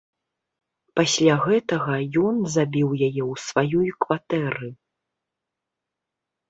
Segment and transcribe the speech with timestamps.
[0.99, 4.69] Пасля гэтага ён забіў яе ў сваёй кватэры.